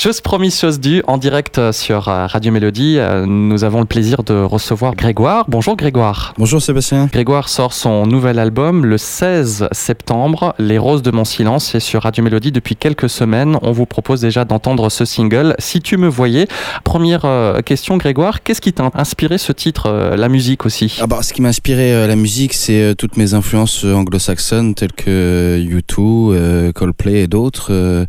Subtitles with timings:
[0.00, 3.84] Chose promise, chose due, en direct euh, sur euh, Radio Mélodie, euh, nous avons le
[3.84, 5.46] plaisir de recevoir Grégoire.
[5.48, 6.34] Bonjour Grégoire.
[6.38, 7.08] Bonjour Sébastien.
[7.12, 12.04] Grégoire sort son nouvel album le 16 septembre, Les Roses de mon silence, et sur
[12.04, 13.58] Radio Mélodie depuis quelques semaines.
[13.62, 16.46] On vous propose déjà d'entendre ce single, Si tu me voyais.
[16.84, 17.26] Première
[17.64, 20.96] question Grégoire, qu'est-ce qui t'a inspiré ce titre, la musique aussi?
[21.00, 25.58] Ah bah, Ce qui m'a inspiré la musique, c'est toutes mes influences anglo-saxonnes telles que
[25.60, 28.06] U2, Coldplay et d'autres.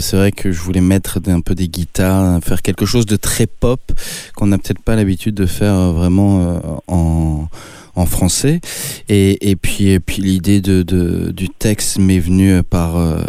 [0.00, 3.46] c'est vrai que je voulais mettre un peu des guitares, faire quelque chose de très
[3.46, 3.80] pop
[4.34, 7.48] qu'on n'a peut-être pas l'habitude de faire euh, vraiment euh, en
[7.96, 8.60] en français.
[9.08, 13.20] Et, et puis et puis l'idée de, de, du texte m'est venue par euh,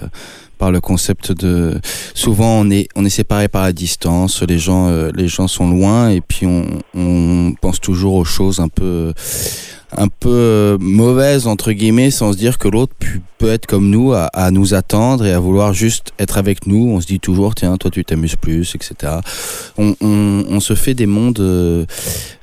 [0.58, 1.80] par le concept de
[2.14, 6.10] souvent on est on est séparé par la distance les gens les gens sont loin
[6.10, 9.12] et puis on, on pense toujours aux choses un peu
[9.98, 12.94] un peu mauvaises entre guillemets sans se dire que l'autre
[13.38, 16.90] peut être comme nous à, nous attendre et à vouloir juste être avec nous.
[16.90, 19.14] On se dit toujours, tiens, toi tu t'amuses plus, etc.
[19.78, 21.86] On, se fait des mondes euh,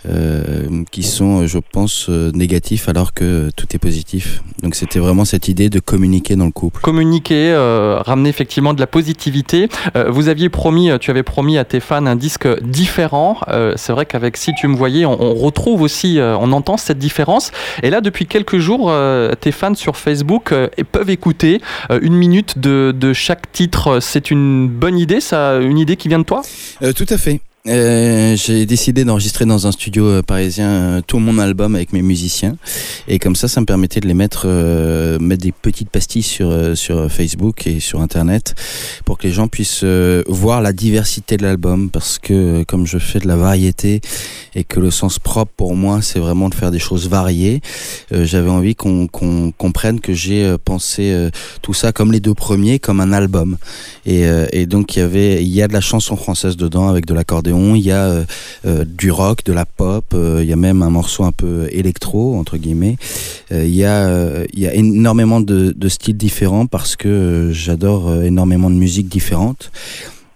[0.07, 4.43] euh qui sont, je pense, euh, négatifs alors que tout est positif.
[4.63, 6.81] Donc c'était vraiment cette idée de communiquer dans le couple.
[6.81, 9.69] Communiquer, euh, ramener effectivement de la positivité.
[9.97, 13.39] Euh, vous aviez promis, tu avais promis à tes fans un disque différent.
[13.77, 17.38] C'est vrai qu'avec Si tu me voyais, on retrouve aussi, on entend cette différence.
[17.83, 18.93] Et là, depuis quelques jours,
[19.41, 20.53] tes fans sur Facebook
[20.93, 24.01] peuvent écouter euh, une minute de, chaque titre.
[24.01, 26.43] C'est une bonne idée, ça, une idée qui vient de toi?
[26.83, 27.41] Euh, Tout à fait.
[27.69, 32.01] Euh, j'ai décidé d'enregistrer dans un studio euh, parisien euh, tout mon album avec mes
[32.01, 32.57] musiciens.
[33.09, 34.47] Et comme ça ça me permettait de les mettre
[35.21, 38.55] mettre des petites pastilles sur sur Facebook et sur internet
[39.05, 39.85] pour que les gens puissent
[40.27, 41.91] voir la diversité de l'album.
[41.91, 44.01] Parce que comme je fais de la variété
[44.55, 47.61] et que le sens propre pour moi c'est vraiment de faire des choses variées
[48.11, 49.09] j'avais envie qu'on
[49.57, 51.29] comprenne que j'ai pensé
[51.63, 53.57] tout ça comme les deux premiers comme un album.
[54.07, 57.07] Et, et donc il y avait il y a de la chanson française dedans avec
[57.07, 58.25] de l'accordéon il y a euh,
[58.67, 61.69] euh, du rock, de la pop, euh, il y a même un morceau un peu
[61.71, 62.97] électro entre guillemets.
[63.51, 68.77] il y a il y a énormément de, styles différents parce que j'adore énormément de
[68.77, 69.71] musique différentes.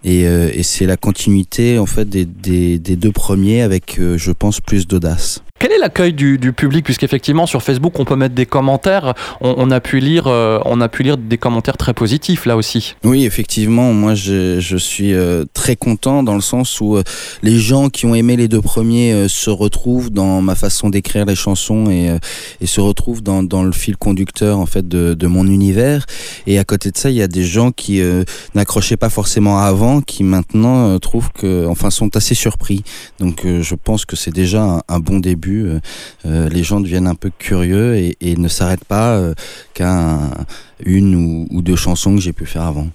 [0.04, 0.26] Et,
[0.62, 5.42] c'est la continuité en fait des, des deux premiers avec, je pense, plus d'audace.
[5.62, 6.84] Quel est l'accueil du, public?
[6.84, 9.14] Puisqu'effectivement, sur Facebook, on peut mettre des commentaires.
[9.40, 12.96] On, a, pu lire, euh, on a pu lire des commentaires très positifs là aussi.
[13.04, 13.92] Oui, effectivement.
[13.92, 17.04] Moi, je, suis euh, très content dans le sens où euh,
[17.44, 21.36] les gens qui ont aimé les deux premiers se retrouvent dans ma façon d'écrire les
[21.36, 22.10] chansons et,
[22.64, 26.06] se retrouvent dans, le fil conducteur en fait de, mon univers.
[26.48, 28.02] Et à côté de ça, il y a des gens qui
[28.56, 32.82] n'accrochaient pas forcément avant, qui maintenant trouvent que, enfin, sont assez surpris.
[33.20, 35.80] Donc, je pense que c'est déjà un bon début euh,
[36.26, 39.34] euh, les gens deviennent un peu curieux et, ne s'arrêtent pas euh,
[39.74, 40.18] qu'à
[40.84, 42.88] une ou deux chansons que j'ai pu faire avant.